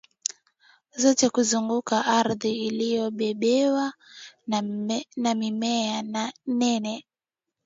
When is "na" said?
5.17-5.33